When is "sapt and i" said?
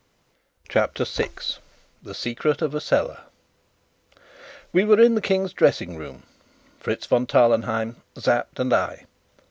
8.17-9.05